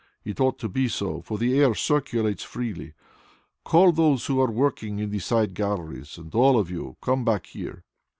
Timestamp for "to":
0.57-0.67